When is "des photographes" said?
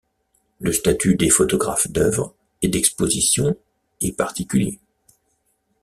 1.15-1.87